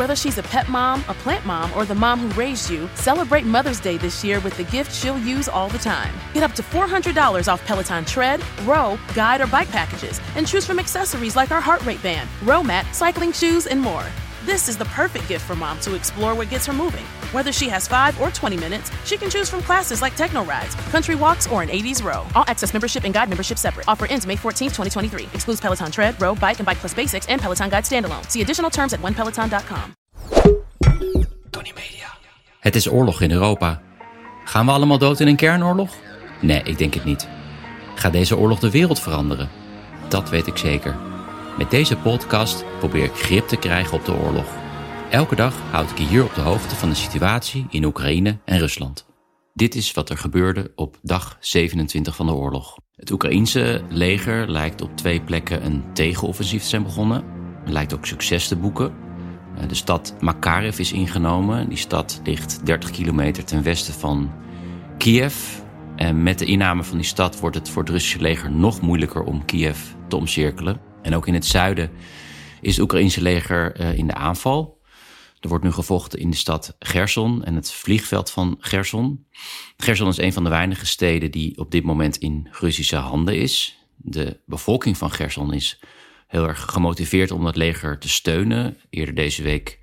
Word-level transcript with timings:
Whether 0.00 0.16
she's 0.16 0.38
a 0.38 0.42
pet 0.42 0.66
mom, 0.70 1.04
a 1.08 1.12
plant 1.12 1.44
mom, 1.44 1.70
or 1.74 1.84
the 1.84 1.94
mom 1.94 2.20
who 2.20 2.28
raised 2.28 2.70
you, 2.70 2.88
celebrate 2.94 3.44
Mother's 3.44 3.78
Day 3.78 3.98
this 3.98 4.24
year 4.24 4.40
with 4.40 4.56
the 4.56 4.64
gift 4.64 4.90
she'll 4.90 5.18
use 5.18 5.46
all 5.46 5.68
the 5.68 5.76
time. 5.76 6.14
Get 6.32 6.42
up 6.42 6.54
to 6.54 6.62
$400 6.62 7.52
off 7.52 7.62
Peloton 7.66 8.06
tread, 8.06 8.42
row, 8.62 8.98
guide, 9.14 9.42
or 9.42 9.46
bike 9.46 9.68
packages, 9.68 10.18
and 10.36 10.46
choose 10.46 10.64
from 10.64 10.78
accessories 10.78 11.36
like 11.36 11.50
our 11.50 11.60
heart 11.60 11.84
rate 11.84 12.02
band, 12.02 12.30
row 12.44 12.62
mat, 12.62 12.86
cycling 12.96 13.30
shoes, 13.30 13.66
and 13.66 13.78
more. 13.78 14.06
This 14.46 14.68
is 14.70 14.78
the 14.78 14.86
perfect 14.86 15.28
gift 15.28 15.44
for 15.44 15.54
mom 15.54 15.78
to 15.80 15.94
explore 15.94 16.34
what 16.34 16.48
gets 16.48 16.64
her 16.66 16.72
moving. 16.72 17.04
Whether 17.32 17.52
she 17.52 17.68
has 17.68 17.86
5 17.86 18.18
or 18.20 18.30
20 18.30 18.56
minutes, 18.56 18.90
she 19.04 19.18
can 19.18 19.28
choose 19.28 19.50
from 19.50 19.60
classes 19.60 20.00
like 20.00 20.16
techno 20.16 20.44
rides, 20.44 20.74
country 20.90 21.14
walks, 21.14 21.46
or 21.48 21.60
an 21.62 21.68
80s 21.68 22.02
row. 22.02 22.24
All 22.34 22.44
access 22.46 22.72
membership 22.72 23.04
and 23.04 23.12
guide 23.12 23.28
membership 23.28 23.58
separate. 23.58 23.86
Offer 23.86 24.06
ends 24.08 24.26
May 24.26 24.36
14, 24.36 24.68
2023. 24.68 25.24
Excludes 25.34 25.60
Peloton 25.60 25.90
Tread, 25.90 26.18
Row, 26.20 26.34
Bike, 26.34 26.58
and 26.58 26.64
Bike 26.64 26.78
Plus 26.78 26.94
Basics 26.94 27.26
and 27.28 27.40
Peloton 27.40 27.68
Guide 27.68 27.84
standalone. 27.84 28.30
See 28.30 28.40
additional 28.40 28.70
terms 28.70 28.92
at 28.92 29.00
onepeloton.com. 29.00 29.94
Tony 31.50 31.72
Media. 31.74 32.08
Het 32.60 32.76
is 32.76 32.88
oorlog 32.88 33.20
in 33.20 33.30
Europa. 33.30 33.80
Gaan 34.44 34.66
we 34.66 34.72
allemaal 34.72 34.98
dood 34.98 35.20
in 35.20 35.26
een 35.26 35.36
kernoorlog? 35.36 35.94
Nee, 36.40 36.62
ik 36.62 36.78
denk 36.78 36.94
het 36.94 37.04
niet. 37.04 37.28
Gaat 37.94 38.12
deze 38.12 38.36
oorlog 38.36 38.58
de 38.58 38.70
wereld 38.70 39.00
veranderen? 39.00 39.48
Dat 40.08 40.30
weet 40.30 40.46
ik 40.46 40.56
zeker. 40.56 40.96
Met 41.58 41.70
deze 41.70 41.96
podcast 41.96 42.64
probeer 42.78 43.04
ik 43.04 43.14
grip 43.14 43.48
te 43.48 43.56
krijgen 43.56 43.98
op 43.98 44.04
de 44.04 44.12
oorlog. 44.12 44.46
Elke 45.10 45.36
dag 45.36 45.54
houd 45.70 45.90
ik 45.90 45.98
je 45.98 46.04
hier 46.04 46.24
op 46.24 46.34
de 46.34 46.40
hoogte 46.40 46.76
van 46.76 46.88
de 46.88 46.94
situatie 46.94 47.66
in 47.70 47.84
Oekraïne 47.84 48.38
en 48.44 48.58
Rusland. 48.58 49.06
Dit 49.54 49.74
is 49.74 49.92
wat 49.92 50.10
er 50.10 50.18
gebeurde 50.18 50.72
op 50.74 50.98
dag 51.02 51.36
27 51.40 52.16
van 52.16 52.26
de 52.26 52.32
oorlog. 52.32 52.76
Het 52.96 53.10
Oekraïense 53.10 53.82
leger 53.88 54.50
lijkt 54.50 54.82
op 54.82 54.96
twee 54.96 55.20
plekken 55.20 55.64
een 55.64 55.84
tegenoffensief 55.92 56.62
te 56.62 56.68
zijn 56.68 56.82
begonnen. 56.82 57.24
Het 57.64 57.72
lijkt 57.72 57.94
ook 57.94 58.06
succes 58.06 58.48
te 58.48 58.56
boeken. 58.56 58.94
Eh, 59.56 59.68
De 59.68 59.74
stad 59.74 60.14
Makarev 60.20 60.78
is 60.78 60.92
ingenomen. 60.92 61.68
Die 61.68 61.78
stad 61.78 62.20
ligt 62.24 62.66
30 62.66 62.90
kilometer 62.90 63.44
ten 63.44 63.62
westen 63.62 63.94
van 63.94 64.32
Kiev. 64.98 65.58
En 65.96 66.22
met 66.22 66.38
de 66.38 66.44
inname 66.44 66.84
van 66.84 66.96
die 66.96 67.06
stad 67.06 67.40
wordt 67.40 67.56
het 67.56 67.68
voor 67.68 67.82
het 67.82 67.90
Russische 67.90 68.20
leger 68.20 68.50
nog 68.50 68.80
moeilijker 68.80 69.22
om 69.22 69.44
Kiev 69.44 69.78
te 70.08 70.16
omcirkelen. 70.16 70.89
En 71.02 71.14
ook 71.14 71.26
in 71.26 71.34
het 71.34 71.46
zuiden 71.46 71.90
is 72.60 72.72
het 72.72 72.82
Oekraïnse 72.82 73.22
leger 73.22 73.74
eh, 73.74 73.98
in 73.98 74.06
de 74.06 74.14
aanval. 74.14 74.80
Er 75.40 75.48
wordt 75.48 75.64
nu 75.64 75.72
gevochten 75.72 76.18
in 76.18 76.30
de 76.30 76.36
stad 76.36 76.76
Gerson 76.78 77.44
en 77.44 77.54
het 77.54 77.72
vliegveld 77.72 78.30
van 78.30 78.56
Gerson. 78.60 79.26
Gerson 79.76 80.08
is 80.08 80.18
een 80.18 80.32
van 80.32 80.44
de 80.44 80.50
weinige 80.50 80.86
steden 80.86 81.30
die 81.30 81.58
op 81.58 81.70
dit 81.70 81.84
moment 81.84 82.16
in 82.16 82.48
Russische 82.50 82.96
handen 82.96 83.36
is. 83.36 83.78
De 83.96 84.40
bevolking 84.46 84.98
van 84.98 85.10
Gerson 85.10 85.52
is 85.52 85.80
heel 86.26 86.48
erg 86.48 86.60
gemotiveerd 86.60 87.30
om 87.30 87.46
het 87.46 87.56
leger 87.56 87.98
te 87.98 88.08
steunen. 88.08 88.76
Eerder 88.90 89.14
deze 89.14 89.42
week 89.42 89.80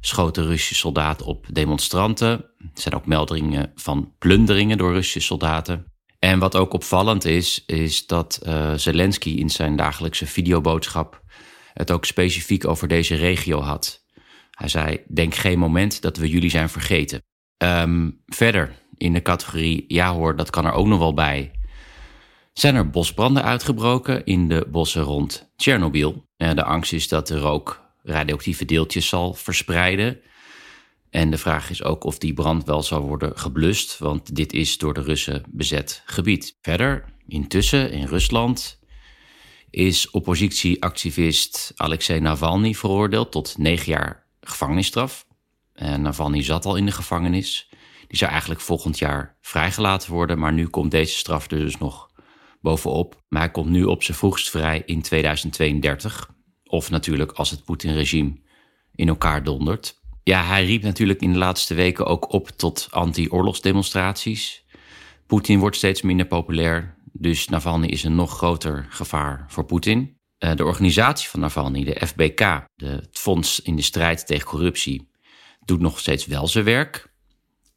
schoten 0.00 0.44
Russische 0.44 0.74
soldaten 0.74 1.26
op 1.26 1.46
demonstranten. 1.52 2.28
Er 2.58 2.70
zijn 2.74 2.94
ook 2.94 3.06
meldingen 3.06 3.72
van 3.74 4.12
plunderingen 4.18 4.78
door 4.78 4.92
Russische 4.92 5.20
soldaten. 5.20 5.89
En 6.20 6.38
wat 6.38 6.56
ook 6.56 6.72
opvallend 6.72 7.24
is, 7.24 7.62
is 7.66 8.06
dat 8.06 8.40
uh, 8.46 8.72
Zelensky 8.74 9.30
in 9.30 9.50
zijn 9.50 9.76
dagelijkse 9.76 10.26
videoboodschap 10.26 11.22
het 11.72 11.90
ook 11.90 12.04
specifiek 12.04 12.66
over 12.66 12.88
deze 12.88 13.14
regio 13.14 13.60
had. 13.60 14.04
Hij 14.50 14.68
zei: 14.68 15.00
Denk 15.14 15.34
geen 15.34 15.58
moment 15.58 16.02
dat 16.02 16.16
we 16.16 16.28
jullie 16.28 16.50
zijn 16.50 16.68
vergeten. 16.68 17.22
Um, 17.64 18.22
verder 18.26 18.74
in 18.96 19.12
de 19.12 19.22
categorie 19.22 19.84
ja 19.88 20.12
hoor, 20.12 20.36
dat 20.36 20.50
kan 20.50 20.66
er 20.66 20.72
ook 20.72 20.86
nog 20.86 20.98
wel 20.98 21.14
bij. 21.14 21.50
Zijn 22.52 22.74
er 22.74 22.90
bosbranden 22.90 23.42
uitgebroken 23.42 24.24
in 24.24 24.48
de 24.48 24.66
bossen 24.70 25.02
rond 25.02 25.52
Tsjernobyl? 25.56 26.24
Uh, 26.36 26.54
de 26.54 26.64
angst 26.64 26.92
is 26.92 27.08
dat 27.08 27.26
de 27.26 27.38
rook 27.38 27.80
radioactieve 28.02 28.64
deeltjes 28.64 29.08
zal 29.08 29.34
verspreiden. 29.34 30.20
En 31.10 31.30
de 31.30 31.38
vraag 31.38 31.70
is 31.70 31.82
ook 31.82 32.04
of 32.04 32.18
die 32.18 32.34
brand 32.34 32.64
wel 32.64 32.82
zal 32.82 33.00
worden 33.00 33.38
geblust, 33.38 33.98
want 33.98 34.36
dit 34.36 34.52
is 34.52 34.78
door 34.78 34.94
de 34.94 35.02
Russen 35.02 35.42
bezet 35.50 36.02
gebied. 36.06 36.56
Verder, 36.62 37.04
intussen 37.26 37.92
in 37.92 38.06
Rusland 38.06 38.80
is 39.70 40.10
oppositieactivist 40.10 41.72
Alexei 41.76 42.20
Navalny 42.20 42.74
veroordeeld 42.74 43.32
tot 43.32 43.58
negen 43.58 43.92
jaar 43.92 44.26
gevangenisstraf. 44.40 45.26
En 45.72 46.02
Navalny 46.02 46.42
zat 46.42 46.64
al 46.64 46.76
in 46.76 46.86
de 46.86 46.92
gevangenis. 46.92 47.68
Die 48.08 48.18
zou 48.18 48.30
eigenlijk 48.30 48.60
volgend 48.60 48.98
jaar 48.98 49.36
vrijgelaten 49.40 50.12
worden, 50.12 50.38
maar 50.38 50.52
nu 50.52 50.66
komt 50.66 50.90
deze 50.90 51.16
straf 51.16 51.50
er 51.50 51.58
dus 51.58 51.78
nog 51.78 52.10
bovenop. 52.60 53.22
Maar 53.28 53.40
hij 53.40 53.50
komt 53.50 53.70
nu 53.70 53.84
op 53.84 54.02
zijn 54.02 54.16
vroegst 54.16 54.50
vrij 54.50 54.82
in 54.86 55.02
2032. 55.02 56.30
Of 56.64 56.90
natuurlijk 56.90 57.32
als 57.32 57.50
het 57.50 57.64
Poetin-regime 57.64 58.40
in 58.94 59.08
elkaar 59.08 59.44
dondert. 59.44 59.99
Ja, 60.22 60.44
hij 60.44 60.64
riep 60.64 60.82
natuurlijk 60.82 61.20
in 61.20 61.32
de 61.32 61.38
laatste 61.38 61.74
weken 61.74 62.06
ook 62.06 62.32
op 62.32 62.48
tot 62.48 62.88
anti-oorlogsdemonstraties. 62.90 64.64
Poetin 65.26 65.58
wordt 65.58 65.76
steeds 65.76 66.02
minder 66.02 66.26
populair, 66.26 66.94
dus 67.12 67.48
Navalny 67.48 67.86
is 67.86 68.04
een 68.04 68.14
nog 68.14 68.36
groter 68.36 68.86
gevaar 68.88 69.44
voor 69.48 69.64
Poetin. 69.64 70.18
Uh, 70.38 70.54
de 70.54 70.64
organisatie 70.64 71.28
van 71.28 71.40
Navalny, 71.40 71.84
de 71.84 72.06
FBK, 72.06 72.64
het 72.76 73.18
Fonds 73.18 73.60
in 73.60 73.76
de 73.76 73.82
Strijd 73.82 74.26
tegen 74.26 74.46
Corruptie, 74.46 75.10
doet 75.64 75.80
nog 75.80 75.98
steeds 75.98 76.26
wel 76.26 76.46
zijn 76.46 76.64
werk. 76.64 77.12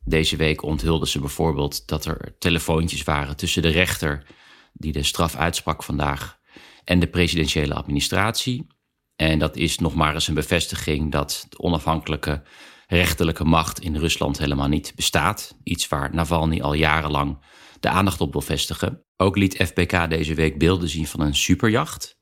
Deze 0.05 0.35
week 0.35 0.63
onthulden 0.63 1.07
ze 1.07 1.19
bijvoorbeeld 1.19 1.87
dat 1.87 2.05
er 2.05 2.35
telefoontjes 2.39 3.03
waren 3.03 3.35
tussen 3.35 3.61
de 3.61 3.69
rechter 3.69 4.25
die 4.73 4.91
de 4.91 5.03
straf 5.03 5.35
uitsprak 5.35 5.83
vandaag 5.83 6.39
en 6.83 6.99
de 6.99 7.07
presidentiële 7.07 7.73
administratie. 7.73 8.67
En 9.15 9.39
dat 9.39 9.55
is 9.55 9.77
nog 9.77 9.95
maar 9.95 10.13
eens 10.13 10.27
een 10.27 10.33
bevestiging 10.33 11.11
dat 11.11 11.45
de 11.49 11.59
onafhankelijke 11.59 12.43
rechterlijke 12.87 13.43
macht 13.43 13.79
in 13.79 13.95
Rusland 13.95 14.37
helemaal 14.37 14.67
niet 14.67 14.93
bestaat. 14.95 15.57
Iets 15.63 15.87
waar 15.87 16.13
Navalny 16.13 16.61
al 16.61 16.73
jarenlang 16.73 17.37
de 17.79 17.89
aandacht 17.89 18.21
op 18.21 18.31
wil 18.31 18.41
vestigen. 18.41 19.03
Ook 19.17 19.37
liet 19.37 19.63
FBK 19.65 20.09
deze 20.09 20.33
week 20.33 20.57
beelden 20.57 20.89
zien 20.89 21.07
van 21.07 21.19
een 21.19 21.35
superjacht 21.35 22.17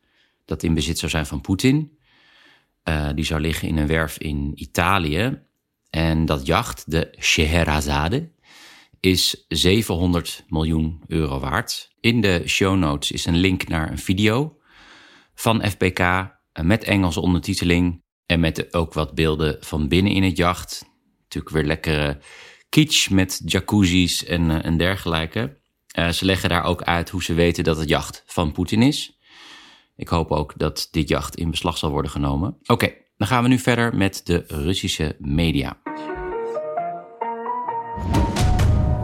dat 0.45 0.63
in 0.63 0.73
bezit 0.73 0.99
zou 0.99 1.11
zijn 1.11 1.25
van 1.25 1.41
Poetin. 1.41 1.97
Uh, 2.83 3.09
die 3.15 3.25
zou 3.25 3.41
liggen 3.41 3.67
in 3.67 3.77
een 3.77 3.87
werf 3.87 4.17
in 4.17 4.51
Italië. 4.55 5.41
En 5.89 6.25
dat 6.25 6.45
jacht, 6.45 6.91
de 6.91 7.07
Scheherazade, 7.11 8.31
is 8.99 9.45
700 9.47 10.43
miljoen 10.47 11.03
euro 11.07 11.39
waard. 11.39 11.91
In 11.99 12.21
de 12.21 12.43
show 12.45 12.77
notes 12.77 13.11
is 13.11 13.25
een 13.25 13.37
link 13.37 13.67
naar 13.67 13.91
een 13.91 13.97
video 13.97 14.57
van 15.33 15.69
FBK 15.69 15.99
met 16.61 16.83
Engelse 16.83 17.19
ondertiteling 17.19 18.03
en 18.25 18.39
met 18.39 18.73
ook 18.73 18.93
wat 18.93 19.15
beelden 19.15 19.57
van 19.59 19.87
binnen 19.87 20.13
in 20.13 20.23
het 20.23 20.37
jacht. 20.37 20.85
Natuurlijk 21.21 21.53
weer 21.53 21.65
lekkere 21.65 22.19
kitsch 22.69 23.09
met 23.09 23.41
jacuzzi's 23.45 24.25
en, 24.25 24.63
en 24.63 24.77
dergelijke. 24.77 25.59
Uh, 25.97 26.09
ze 26.09 26.25
leggen 26.25 26.49
daar 26.49 26.63
ook 26.63 26.83
uit 26.83 27.09
hoe 27.09 27.23
ze 27.23 27.33
weten 27.33 27.63
dat 27.63 27.77
het 27.77 27.89
jacht 27.89 28.23
van 28.25 28.51
Poetin 28.51 28.81
is. 28.81 29.17
Ik 29.95 30.07
hoop 30.07 30.31
ook 30.31 30.53
dat 30.57 30.87
dit 30.91 31.09
jacht 31.09 31.35
in 31.35 31.51
beslag 31.51 31.77
zal 31.77 31.91
worden 31.91 32.11
genomen. 32.11 32.57
Oké, 32.65 32.93
dan 33.17 33.27
gaan 33.27 33.43
we 33.43 33.49
nu 33.49 33.59
verder 33.59 33.95
met 33.95 34.21
de 34.23 34.43
Russische 34.47 35.15
media. 35.19 35.77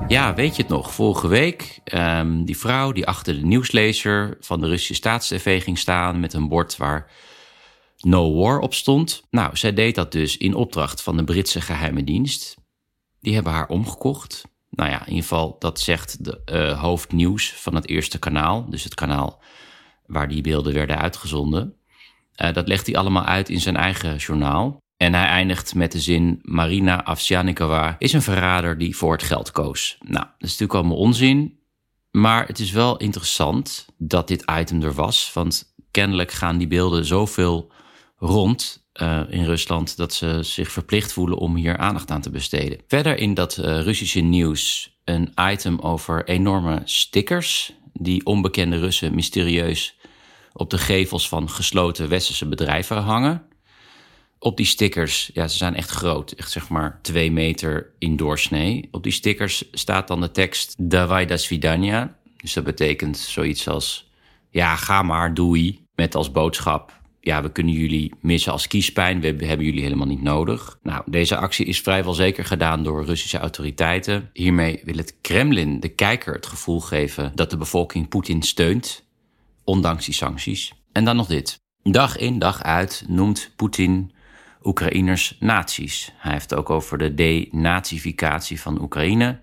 Ja, 0.08 0.34
weet 0.34 0.56
je 0.56 0.62
het 0.62 0.72
nog? 0.72 0.94
Vorige 0.94 1.28
week, 1.28 1.80
um, 1.94 2.46
die 2.46 2.58
vrouw 2.58 2.92
die 2.92 3.08
achter 3.08 3.34
de 3.34 3.46
nieuwslezer 3.46 4.38
van 4.40 4.62
de 4.62 4.68
Russische 4.68 4.94
staatstv 4.94 5.64
ging 5.64 5.78
staan 5.78 6.20
met 6.20 6.34
een 6.34 6.48
bord 6.48 6.78
waar 6.78 7.12
No 8.02 8.34
War 8.34 8.60
op 8.60 8.74
stond. 8.74 9.24
Nou, 9.30 9.58
zij 9.58 9.74
deed 9.74 9.96
dat 9.96 10.12
dus 10.12 10.38
in 10.38 10.54
opdracht 10.54 11.02
van 11.02 11.18
de 11.18 11.24
Britse 11.24 11.62
geheime 11.62 12.04
dienst. 12.04 12.56
Die 13.20 13.34
hebben 13.34 13.52
haar 13.52 13.68
omgekocht. 13.68 14.44
Nou 14.70 14.90
ja, 14.90 15.00
in 15.00 15.08
ieder 15.08 15.22
geval, 15.22 15.56
dat 15.60 15.80
zegt 15.80 16.24
de 16.24 16.42
uh, 16.46 16.82
hoofdnieuws 16.82 17.54
van 17.54 17.76
het 17.76 17.88
eerste 17.88 18.20
kanaal. 18.20 18.70
Dus 18.70 18.84
het 18.84 18.94
kanaal 18.94 19.42
waar 20.06 20.28
die 20.28 20.42
beelden 20.42 20.74
werden 20.74 20.98
uitgezonden. 20.98 21.76
Uh, 22.36 22.54
dat 22.54 22.68
legt 22.68 22.86
hij 22.86 22.96
allemaal 22.96 23.24
uit 23.24 23.50
in 23.50 23.60
zijn 23.60 23.78
eigen 23.78 24.16
journaal. 24.16 24.78
En 24.98 25.14
hij 25.14 25.26
eindigt 25.26 25.76
met 25.76 25.92
de 25.92 26.00
zin: 26.00 26.40
Marina 26.42 27.06
Avsjanikova 27.06 27.96
is 28.00 28.14
een 28.14 28.22
verrader 28.22 28.78
die 28.78 28.98
voor 28.98 29.12
het 29.12 29.24
geld 29.24 29.52
koos. 29.52 29.98
Nou, 30.00 30.26
dat 30.26 30.34
is 30.38 30.50
natuurlijk 30.50 30.74
allemaal 30.74 30.98
onzin. 30.98 31.60
Maar 32.12 32.48
het 32.48 32.60
is 32.60 32.72
wel 32.72 32.98
interessant 32.98 33.86
dat 33.98 34.28
dit 34.28 34.52
item 34.60 34.84
er 34.84 34.94
was. 34.94 35.32
Want 35.34 35.76
kennelijk 35.92 36.32
gaan 36.32 36.58
die 36.58 36.68
beelden 36.68 37.06
zoveel 37.06 37.72
rond 38.18 38.86
uh, 39.02 39.22
in 39.30 39.46
Rusland 39.46 39.98
dat 39.98 40.14
ze 40.14 40.44
zich 40.44 40.72
verplicht 40.72 41.14
voelen 41.14 41.38
om 41.38 41.56
hier 41.56 41.78
aandacht 41.78 42.12
aan 42.12 42.22
te 42.22 42.30
besteden. 42.30 42.80
Verder 42.88 43.18
in 43.18 43.34
dat 43.34 43.58
uh, 43.58 43.82
Russische 43.82 44.20
nieuws 44.20 44.96
een 45.04 45.32
item 45.52 45.80
over 45.80 46.28
enorme 46.28 46.82
stickers 46.84 47.74
die 47.94 48.26
onbekende 48.26 48.80
Russen 48.80 49.16
mysterieus 49.16 49.98
op 50.54 50.70
de 50.70 50.78
gevels 50.78 51.28
van 51.28 51.50
gesloten 51.50 52.10
westerse 52.10 52.48
bedrijven 52.48 52.98
hangen. 52.98 53.46
Op 54.40 54.58
die 54.58 54.66
stickers, 54.66 55.30
ja, 55.34 55.48
ze 55.48 55.58
zijn 55.58 55.76
echt 55.76 55.90
groot, 55.90 56.32
echt 56.32 56.52
zeg 56.52 56.70
maar 56.70 57.00
twee 57.02 57.32
meter 57.32 57.94
in 58.00 58.16
doorsnee. 58.16 58.88
Op 58.92 59.04
die 59.04 59.12
stickers 59.12 59.64
staat 59.72 60.08
dan 60.08 60.22
de 60.22 60.32
tekst 60.32 60.76
Davai 60.78 61.26
da. 61.60 62.16
Dus 62.38 62.54
dat 62.54 62.64
betekent 62.64 63.18
zoiets 63.18 63.68
als, 63.68 64.10
ja, 64.50 64.76
ga 64.76 65.02
maar, 65.02 65.34
doei. 65.34 65.86
Met 65.96 66.16
als 66.16 66.32
boodschap, 66.32 67.02
ja, 67.28 67.42
we 67.42 67.52
kunnen 67.52 67.74
jullie 67.74 68.14
missen 68.22 68.52
als 68.52 68.68
kiespijn. 68.68 69.20
We 69.20 69.28
hebben 69.28 69.66
jullie 69.66 69.82
helemaal 69.82 70.08
niet 70.08 70.22
nodig. 70.22 70.80
Nou, 70.82 71.04
deze 71.06 71.38
actie 71.38 71.66
is 71.66 71.82
vrijwel 71.82 72.14
zeker 72.14 72.46
gedaan 72.46 72.84
door 72.84 73.06
Russische 73.06 73.38
autoriteiten. 73.38 74.30
Hiermee 74.34 74.82
wil 74.84 74.98
het 74.98 75.16
Kremlin 75.22 75.80
de 75.80 75.90
kijker 75.90 76.34
het 76.34 76.46
gevoel 76.46 76.80
geven 76.80 77.32
dat 77.36 77.50
de 77.50 77.58
bevolking 77.58 78.08
Poetin 78.08 78.42
steunt, 78.42 79.06
ondanks 79.64 80.06
die 80.06 80.14
sancties. 80.14 80.74
En 80.92 81.06
dan 81.06 81.16
nog 81.16 81.28
dit. 81.28 81.60
Dag 81.84 82.18
in, 82.18 82.40
dag 82.40 82.64
uit 82.64 83.06
noemt 83.08 83.52
Poetin 83.56 84.12
Oekraïners 84.64 85.38
nazi's. 85.40 86.14
Hij 86.18 86.32
heeft 86.32 86.56
ook 86.56 86.70
over 86.70 86.98
de 86.98 87.14
denazificatie 87.14 88.62
van 88.62 88.82
Oekraïne. 88.82 89.42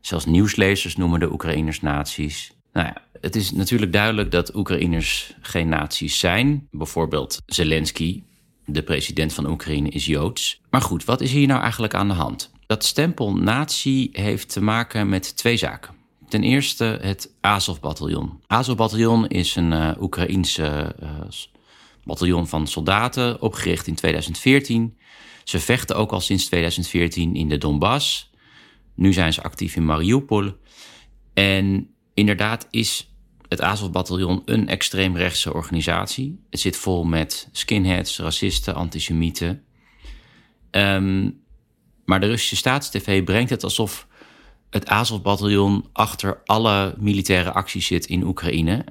Zelfs 0.00 0.24
nieuwslezers 0.24 0.96
noemen 0.96 1.20
de 1.20 1.32
Oekraïners 1.32 1.80
nazi's. 1.80 2.55
Nou 2.76 2.88
ja, 2.88 3.02
het 3.20 3.36
is 3.36 3.50
natuurlijk 3.50 3.92
duidelijk 3.92 4.30
dat 4.30 4.54
Oekraïners 4.54 5.34
geen 5.40 5.68
nazi's 5.68 6.18
zijn. 6.18 6.68
Bijvoorbeeld 6.70 7.42
Zelensky, 7.46 8.22
de 8.64 8.82
president 8.82 9.32
van 9.32 9.50
Oekraïne, 9.50 9.88
is 9.88 10.06
Joods. 10.06 10.60
Maar 10.70 10.80
goed, 10.80 11.04
wat 11.04 11.20
is 11.20 11.32
hier 11.32 11.46
nou 11.46 11.60
eigenlijk 11.60 11.94
aan 11.94 12.08
de 12.08 12.14
hand? 12.14 12.52
Dat 12.66 12.84
stempel 12.84 13.34
nazi 13.34 14.08
heeft 14.12 14.52
te 14.52 14.60
maken 14.60 15.08
met 15.08 15.36
twee 15.36 15.56
zaken. 15.56 15.94
Ten 16.28 16.42
eerste 16.42 16.98
het 17.00 17.32
Azov-bataljon. 17.40 18.40
Azov-bataljon 18.46 19.26
is 19.28 19.56
een 19.56 19.72
uh, 19.72 19.90
Oekraïense 20.00 20.94
uh, 21.02 21.08
bataljon 22.04 22.46
van 22.46 22.66
soldaten, 22.66 23.42
opgericht 23.42 23.86
in 23.86 23.94
2014. 23.94 24.96
Ze 25.44 25.60
vechten 25.60 25.96
ook 25.96 26.12
al 26.12 26.20
sinds 26.20 26.46
2014 26.46 27.34
in 27.34 27.48
de 27.48 27.58
Donbass. 27.58 28.30
Nu 28.94 29.12
zijn 29.12 29.32
ze 29.32 29.42
actief 29.42 29.76
in 29.76 29.84
Mariupol. 29.84 30.52
En 31.34 31.90
inderdaad 32.16 32.66
is 32.70 33.10
het 33.48 33.60
Azov-bataljon 33.60 34.42
een 34.44 34.68
extreemrechtse 34.68 35.52
organisatie. 35.54 36.40
Het 36.50 36.60
zit 36.60 36.76
vol 36.76 37.04
met 37.04 37.48
skinheads, 37.52 38.18
racisten, 38.18 38.74
antisemieten. 38.74 39.64
Um, 40.70 41.40
maar 42.04 42.20
de 42.20 42.26
Russische 42.26 42.56
staatstv 42.56 43.24
brengt 43.24 43.50
het 43.50 43.64
alsof 43.64 44.06
het 44.70 44.88
Azov-bataljon 44.88 45.86
achter 45.92 46.40
alle 46.44 46.94
militaire 46.98 47.52
acties 47.52 47.86
zit 47.86 48.06
in 48.06 48.24
Oekraïne. 48.24 48.84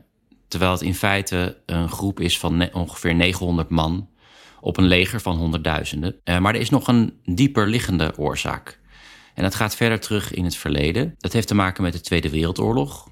Terwijl 0.48 0.72
het 0.72 0.82
in 0.82 0.96
feite 0.96 1.58
een 1.66 1.90
groep 1.90 2.20
is 2.20 2.40
van 2.40 2.74
ongeveer 2.74 3.16
900 3.16 3.70
man 3.70 4.10
op 4.62 4.78
een 4.78 4.88
leger 4.88 5.22
van 5.22 5.38
honderdduizenden. 5.38 6.16
Uh, 6.24 6.38
maar 6.38 6.54
er 6.56 6.62
is 6.62 6.70
nog 6.70 6.88
een 6.88 7.20
dieper 7.24 7.68
liggende 7.68 8.14
oorzaak. 8.18 8.80
En 9.34 9.44
dat 9.44 9.56
gaat 9.56 9.76
verder 9.76 10.00
terug 10.00 10.34
in 10.34 10.44
het 10.44 10.56
verleden. 10.56 11.16
Dat 11.18 11.34
heeft 11.34 11.48
te 11.48 11.56
maken 11.56 11.84
met 11.84 11.94
de 11.94 12.02
Tweede 12.02 12.30
Wereldoorlog. 12.30 13.08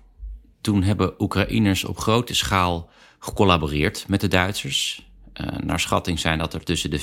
Toen 0.64 0.84
hebben 0.84 1.22
Oekraïners 1.22 1.84
op 1.84 1.98
grote 1.98 2.36
schaal 2.36 2.90
gecollaboreerd 3.20 4.06
met 4.08 4.22
de 4.22 4.28
Duitsers. 4.28 5.08
Uh, 5.42 5.48
naar 5.58 5.80
schatting 5.80 6.20
zijn 6.20 6.38
dat 6.38 6.54
er 6.54 6.64
tussen 6.64 6.90
de 6.90 7.00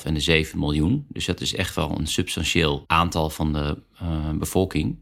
4,5 0.00 0.04
en 0.04 0.14
de 0.14 0.20
7 0.20 0.58
miljoen. 0.58 1.06
Dus 1.08 1.24
dat 1.24 1.40
is 1.40 1.54
echt 1.54 1.74
wel 1.74 1.98
een 1.98 2.06
substantieel 2.06 2.84
aantal 2.86 3.30
van 3.30 3.52
de 3.52 3.78
uh, 4.02 4.30
bevolking. 4.30 4.98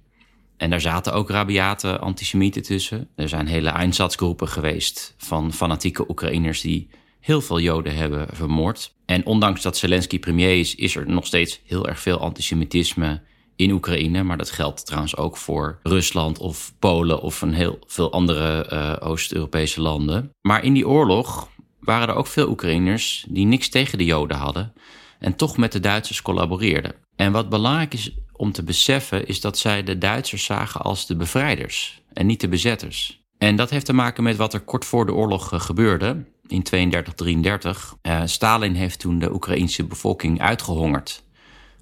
En 0.56 0.70
daar 0.70 0.80
zaten 0.80 1.12
ook 1.12 1.30
rabiate 1.30 1.98
antisemieten 1.98 2.62
tussen. 2.62 3.08
Er 3.14 3.28
zijn 3.28 3.46
hele 3.46 3.68
Einsatzgroepen 3.68 4.48
geweest 4.48 5.14
van 5.16 5.52
fanatieke 5.52 6.10
Oekraïners 6.10 6.60
die 6.60 6.88
heel 7.20 7.40
veel 7.40 7.60
Joden 7.60 7.94
hebben 7.94 8.26
vermoord. 8.32 8.94
En 9.06 9.26
ondanks 9.26 9.62
dat 9.62 9.76
Zelensky 9.76 10.18
premier 10.18 10.58
is, 10.58 10.74
is 10.74 10.96
er 10.96 11.08
nog 11.08 11.26
steeds 11.26 11.60
heel 11.64 11.88
erg 11.88 12.00
veel 12.00 12.18
antisemitisme 12.18 13.22
in 13.56 13.70
Oekraïne. 13.70 14.22
Maar 14.22 14.36
dat 14.36 14.50
geldt 14.50 14.86
trouwens 14.86 15.16
ook 15.16 15.36
voor 15.36 15.78
Rusland 15.82 16.38
of 16.38 16.72
Polen 16.78 17.20
of 17.20 17.42
een 17.42 17.54
heel 17.54 17.78
veel 17.86 18.12
andere 18.12 18.70
uh, 18.72 19.08
Oost-Europese 19.08 19.80
landen. 19.80 20.30
Maar 20.40 20.64
in 20.64 20.72
die 20.72 20.88
oorlog 20.88 21.48
waren 21.80 22.08
er 22.08 22.14
ook 22.14 22.26
veel 22.26 22.48
Oekraïners 22.48 23.24
die 23.28 23.46
niks 23.46 23.68
tegen 23.68 23.98
de 23.98 24.04
Joden 24.04 24.36
hadden 24.36 24.72
en 25.18 25.36
toch 25.36 25.56
met 25.56 25.72
de 25.72 25.80
Duitsers 25.80 26.22
collaboreerden. 26.22 26.94
En 27.16 27.32
wat 27.32 27.48
belangrijk 27.48 27.94
is 27.94 28.14
om 28.32 28.52
te 28.52 28.62
beseffen 28.62 29.26
is 29.26 29.40
dat 29.40 29.58
zij 29.58 29.82
de 29.82 29.98
Duitsers 29.98 30.44
zagen 30.44 30.80
als 30.80 31.06
de 31.06 31.16
bevrijders 31.16 32.02
en 32.12 32.26
niet 32.26 32.40
de 32.40 32.48
bezetters. 32.48 33.24
En 33.38 33.56
dat 33.56 33.70
heeft 33.70 33.86
te 33.86 33.92
maken 33.92 34.22
met 34.22 34.36
wat 34.36 34.54
er 34.54 34.60
kort 34.60 34.84
voor 34.84 35.06
de 35.06 35.14
oorlog 35.14 35.52
eh, 35.52 35.60
gebeurde 35.60 36.24
in 36.46 36.66
32-33. 37.24 37.68
Uh, 38.02 38.22
Stalin 38.24 38.74
heeft 38.74 38.98
toen 38.98 39.18
de 39.18 39.32
Oekraïnse 39.32 39.84
bevolking 39.84 40.40
uitgehongerd 40.40 41.22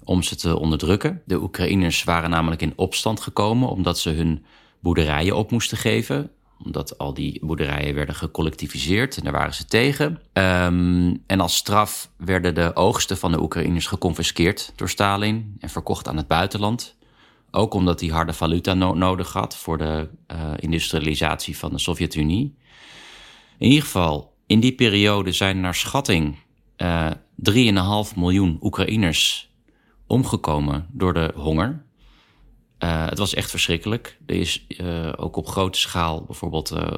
om 0.05 0.23
ze 0.23 0.35
te 0.35 0.59
onderdrukken. 0.59 1.21
De 1.25 1.41
Oekraïners 1.41 2.03
waren 2.03 2.29
namelijk 2.29 2.61
in 2.61 2.73
opstand 2.75 3.19
gekomen 3.19 3.69
omdat 3.69 3.99
ze 3.99 4.09
hun 4.09 4.45
boerderijen 4.79 5.35
op 5.35 5.51
moesten 5.51 5.77
geven 5.77 6.31
omdat 6.63 6.97
al 6.97 7.13
die 7.13 7.39
boerderijen 7.45 7.95
werden 7.95 8.15
gecollectiviseerd 8.15 9.17
en 9.17 9.23
daar 9.23 9.33
waren 9.33 9.53
ze 9.53 9.65
tegen. 9.65 10.21
Um, 10.33 11.23
en 11.27 11.39
als 11.39 11.55
straf 11.55 12.09
werden 12.17 12.55
de 12.55 12.75
oogsten 12.75 13.17
van 13.17 13.31
de 13.31 13.41
Oekraïners 13.41 13.87
geconfiskeerd 13.87 14.73
door 14.75 14.89
Stalin 14.89 15.55
en 15.59 15.69
verkocht 15.69 16.07
aan 16.07 16.17
het 16.17 16.27
buitenland. 16.27 16.95
Ook 17.51 17.73
omdat 17.73 17.99
hij 17.99 18.09
harde 18.09 18.33
valuta 18.33 18.73
no 18.73 18.93
nodig 18.93 19.33
had 19.33 19.55
voor 19.55 19.77
de 19.77 20.09
uh, 20.31 20.37
industrialisatie 20.55 21.57
van 21.57 21.71
de 21.71 21.79
Sovjet-Unie. 21.79 22.55
In 23.57 23.67
ieder 23.67 23.83
geval, 23.83 24.33
in 24.45 24.59
die 24.59 24.75
periode 24.75 25.31
zijn 25.31 25.59
naar 25.59 25.75
schatting 25.75 26.35
uh, 26.77 27.07
eh, 27.07 28.07
3,5 28.09 28.15
miljoen 28.15 28.57
Oekraïners 28.61 29.53
omgekomen 30.07 30.87
door 30.91 31.13
de 31.13 31.31
honger. 31.35 31.85
Uh, 32.79 33.05
het 33.09 33.17
was 33.17 33.33
echt 33.33 33.49
verschrikkelijk. 33.49 34.17
Er 34.25 34.35
is 34.35 34.65
uh, 34.67 35.13
ook 35.15 35.35
op 35.35 35.47
grote 35.47 35.79
schaal 35.79 36.23
bijvoorbeeld 36.23 36.71
uh, 36.71 36.91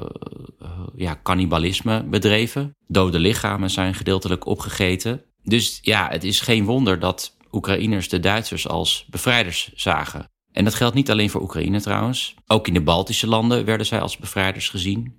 ja, 0.94 1.20
cannibalisme 1.22 2.04
bedreven. 2.04 2.76
Dode 2.86 3.18
lichamen 3.18 3.70
zijn 3.70 3.94
gedeeltelijk 3.94 4.46
opgegeten. 4.46 5.22
Dus 5.42 5.78
ja, 5.82 6.08
het 6.10 6.24
is 6.24 6.40
geen 6.40 6.64
wonder 6.64 6.98
dat 6.98 7.36
Oekraïners 7.52 8.08
de 8.08 8.20
Duitsers 8.20 8.68
als 8.68 9.06
bevrijders 9.10 9.72
zagen. 9.74 10.30
En 10.52 10.64
dat 10.64 10.74
geldt 10.74 10.94
niet 10.94 11.10
alleen 11.10 11.30
voor 11.30 11.42
Oekraïne 11.42 11.80
trouwens. 11.80 12.34
Ook 12.46 12.66
in 12.66 12.74
de 12.74 12.82
Baltische 12.82 13.26
landen 13.26 13.64
werden 13.64 13.86
zij 13.86 14.00
als 14.00 14.16
bevrijders 14.16 14.68
gezien. 14.68 15.14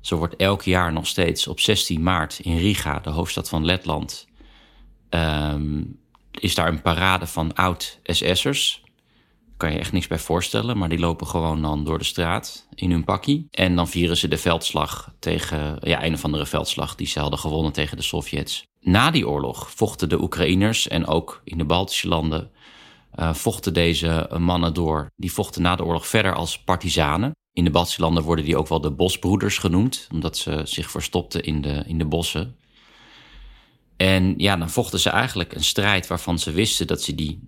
Zo 0.00 0.16
wordt 0.16 0.36
elk 0.36 0.62
jaar 0.62 0.92
nog 0.92 1.06
steeds 1.06 1.46
op 1.46 1.60
16 1.60 2.02
maart 2.02 2.38
in 2.38 2.56
Riga, 2.56 3.00
de 3.00 3.10
hoofdstad 3.10 3.48
van 3.48 3.64
Letland, 3.64 4.26
um, 5.10 5.98
is 6.40 6.54
daar 6.54 6.68
een 6.68 6.82
parade 6.82 7.26
van 7.26 7.54
oud-SS'ers 7.54 8.84
kan 9.56 9.72
je 9.72 9.78
echt 9.78 9.92
niks 9.92 10.06
bij 10.06 10.18
voorstellen. 10.18 10.78
Maar 10.78 10.88
die 10.88 10.98
lopen 10.98 11.26
gewoon 11.26 11.62
dan 11.62 11.84
door 11.84 11.98
de 11.98 12.04
straat 12.04 12.66
in 12.74 12.90
hun 12.90 13.04
pakkie. 13.04 13.46
En 13.50 13.76
dan 13.76 13.88
vieren 13.88 14.16
ze 14.16 14.28
de 14.28 14.38
veldslag 14.38 15.12
tegen, 15.18 15.78
ja, 15.80 16.04
een 16.04 16.14
of 16.14 16.24
andere 16.24 16.46
veldslag 16.46 16.94
die 16.94 17.06
ze 17.06 17.20
hadden 17.20 17.38
gewonnen 17.38 17.72
tegen 17.72 17.96
de 17.96 18.02
Sovjets. 18.02 18.66
Na 18.80 19.10
die 19.10 19.28
oorlog 19.28 19.70
vochten 19.70 20.08
de 20.08 20.20
Oekraïners 20.20 20.88
en 20.88 21.06
ook 21.06 21.40
in 21.44 21.58
de 21.58 21.64
Baltische 21.64 22.08
landen 22.08 22.50
uh, 23.18 23.34
vochten 23.34 23.74
deze 23.74 24.30
mannen 24.38 24.74
door. 24.74 25.10
Die 25.16 25.32
vochten 25.32 25.62
na 25.62 25.76
de 25.76 25.84
oorlog 25.84 26.06
verder 26.06 26.34
als 26.34 26.58
partizanen. 26.58 27.34
In 27.52 27.64
de 27.64 27.70
Baltische 27.70 28.00
landen 28.00 28.22
worden 28.22 28.44
die 28.44 28.56
ook 28.56 28.68
wel 28.68 28.80
de 28.80 28.90
bosbroeders 28.90 29.58
genoemd, 29.58 30.08
omdat 30.12 30.36
ze 30.36 30.60
zich 30.64 30.90
verstopten 30.90 31.42
in 31.42 31.60
de, 31.60 31.84
in 31.86 31.98
de 31.98 32.04
bossen. 32.04 32.56
En 33.96 34.34
ja, 34.36 34.56
dan 34.56 34.70
vochten 34.70 35.00
ze 35.00 35.10
eigenlijk 35.10 35.54
een 35.54 35.64
strijd 35.64 36.06
waarvan 36.06 36.38
ze 36.38 36.50
wisten 36.50 36.86
dat 36.86 37.02
ze 37.02 37.14
die 37.14 37.40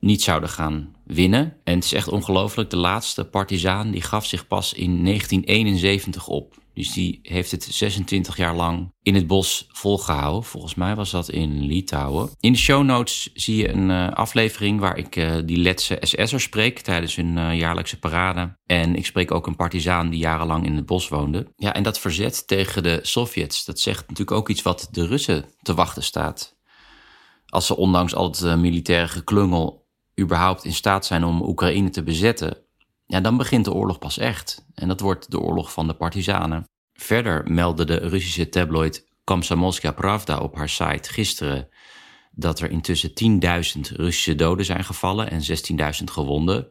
niet 0.00 0.22
zouden 0.22 0.48
gaan 0.48 0.94
winnen. 1.04 1.56
En 1.64 1.74
het 1.74 1.84
is 1.84 1.92
echt 1.92 2.08
ongelooflijk. 2.08 2.70
De 2.70 2.76
laatste 2.76 3.24
partizaan 3.24 3.90
die 3.90 4.02
gaf 4.02 4.26
zich 4.26 4.46
pas 4.46 4.72
in 4.72 5.04
1971 5.04 6.28
op. 6.28 6.62
Dus 6.74 6.92
die 6.92 7.18
heeft 7.22 7.50
het 7.50 7.64
26 7.64 8.36
jaar 8.36 8.54
lang 8.54 8.92
in 9.02 9.14
het 9.14 9.26
bos 9.26 9.66
volgehouden. 9.68 10.44
Volgens 10.44 10.74
mij 10.74 10.94
was 10.94 11.10
dat 11.10 11.28
in 11.28 11.60
Litouwen. 11.60 12.30
In 12.40 12.52
de 12.52 12.58
show 12.58 12.84
notes 12.84 13.30
zie 13.34 13.56
je 13.56 13.68
een 13.68 13.90
uh, 13.90 14.10
aflevering 14.10 14.80
waar 14.80 14.98
ik 14.98 15.16
uh, 15.16 15.36
die 15.44 15.56
Letse 15.56 15.96
SS'er 16.00 16.40
spreek 16.40 16.80
tijdens 16.80 17.16
hun 17.16 17.36
uh, 17.36 17.58
jaarlijkse 17.58 17.98
parade. 17.98 18.58
En 18.66 18.96
ik 18.96 19.06
spreek 19.06 19.30
ook 19.30 19.46
een 19.46 19.56
partizaan 19.56 20.10
die 20.10 20.18
jarenlang 20.18 20.66
in 20.66 20.76
het 20.76 20.86
bos 20.86 21.08
woonde. 21.08 21.52
Ja, 21.56 21.74
en 21.74 21.82
dat 21.82 21.98
verzet 21.98 22.46
tegen 22.46 22.82
de 22.82 22.98
Sovjets, 23.02 23.64
dat 23.64 23.80
zegt 23.80 24.00
natuurlijk 24.00 24.36
ook 24.36 24.48
iets 24.48 24.62
wat 24.62 24.88
de 24.90 25.06
Russen 25.06 25.44
te 25.62 25.74
wachten 25.74 26.02
staat. 26.02 26.56
Als 27.46 27.66
ze 27.66 27.76
ondanks 27.76 28.14
al 28.14 28.26
het 28.26 28.58
militaire 28.58 29.08
geklungel 29.08 29.86
überhaupt 30.20 30.64
in 30.64 30.72
staat 30.72 31.06
zijn 31.06 31.24
om 31.24 31.42
Oekraïne 31.42 31.90
te 31.90 32.02
bezetten, 32.02 32.63
ja, 33.06 33.20
dan 33.20 33.36
begint 33.36 33.64
de 33.64 33.72
oorlog 33.72 33.98
pas 33.98 34.18
echt. 34.18 34.66
En 34.74 34.88
dat 34.88 35.00
wordt 35.00 35.30
de 35.30 35.40
oorlog 35.40 35.72
van 35.72 35.86
de 35.86 35.94
partizanen. 35.94 36.64
Verder 36.92 37.50
meldde 37.50 37.84
de 37.84 37.96
Russische 37.96 38.48
tabloid 38.48 39.08
Komsomolska 39.24 39.92
Pravda 39.92 40.38
op 40.38 40.56
haar 40.56 40.68
site 40.68 41.12
gisteren 41.12 41.68
dat 42.30 42.60
er 42.60 42.70
intussen 42.70 43.10
10.000 43.10 43.80
Russische 43.96 44.34
doden 44.34 44.64
zijn 44.64 44.84
gevallen 44.84 45.30
en 45.30 45.40
16.000 45.40 46.04
gewonden. 46.04 46.68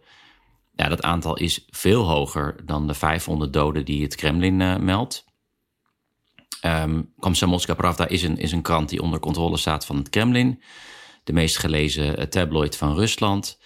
Ja, 0.75 0.89
dat 0.89 1.01
aantal 1.01 1.37
is 1.37 1.65
veel 1.69 2.03
hoger 2.03 2.65
dan 2.65 2.87
de 2.87 2.93
500 2.93 3.53
doden 3.53 3.85
die 3.85 4.03
het 4.03 4.15
Kremlin 4.15 4.59
uh, 4.59 4.77
meldt. 4.77 5.25
Um, 6.65 7.13
Pravda 7.75 8.07
is 8.07 8.23
een, 8.23 8.37
is 8.37 8.51
een 8.51 8.61
krant 8.61 8.89
die 8.89 9.01
onder 9.01 9.19
controle 9.19 9.57
staat 9.57 9.85
van 9.85 9.97
het 9.97 10.09
Kremlin. 10.09 10.61
De 11.23 11.33
meest 11.33 11.57
gelezen 11.57 12.17
eh, 12.17 12.25
tabloid 12.25 12.77
van 12.77 12.95
Rusland. 12.95 13.59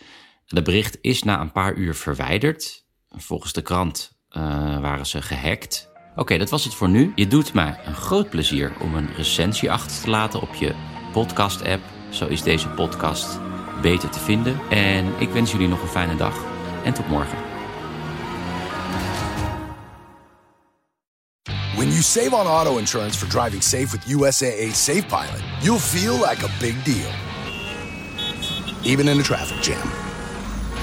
De 0.48 0.62
bericht 0.62 0.98
is 1.02 1.24
na 1.24 1.42
een 1.42 1.52
paar 1.52 1.74
uur 1.74 1.96
verwijderd. 1.96 2.86
Volgens 3.10 3.54
de 3.54 3.62
krant 3.62 4.18
uh, 4.38 4.44
waren 4.80 5.06
ze 5.06 5.22
gehackt. 5.22 5.90
Oké, 6.16 6.38
dat 6.38 6.50
was 6.50 6.64
het 6.64 6.74
voor 6.74 6.90
nu. 6.90 7.12
Je 7.16 7.28
doet 7.28 7.54
mij 7.54 7.80
een 7.86 7.96
groot 7.96 8.30
plezier 8.30 8.74
om 8.80 8.96
een 8.96 9.14
recensie 9.16 9.72
achter 9.72 10.02
te 10.02 10.10
laten 10.10 10.42
op 10.42 10.54
je 10.54 10.76
podcast-app. 11.12 11.82
Zo 12.10 12.28
is 12.28 12.44
deze 12.44 12.68
podcast 12.68 13.40
beter 13.82 14.10
te 14.10 14.20
vinden. 14.20 14.60
En 14.70 15.14
ik 15.20 15.30
wens 15.30 15.52
jullie 15.52 15.68
nog 15.68 15.82
een 15.82 15.88
fijne 15.88 16.16
dag 16.16 16.46
en 16.84 16.94
tot 16.94 17.08
morgen. 17.08 17.38
When 21.76 21.90
you 21.90 22.02
save 22.02 22.36
on 22.36 22.46
auto 22.46 22.78
insurance 22.78 23.18
for 23.18 23.28
driving 23.28 23.64
safe 23.64 23.92
with 23.92 24.06
USAA 24.08 24.74
Safe 24.74 25.06
Pilot, 25.06 25.44
you'll 25.62 25.80
feel 25.80 26.14
like 26.14 26.46
a 26.46 26.50
big 26.60 26.84
deal. 26.84 27.12
Even 28.84 29.08
in 29.08 29.20
a 29.20 29.24
traffic 29.24 29.64
jam. 29.64 30.07